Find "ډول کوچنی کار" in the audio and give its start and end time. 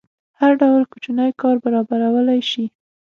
0.61-1.55